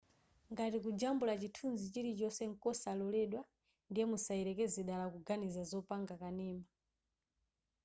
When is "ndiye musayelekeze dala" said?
3.89-5.05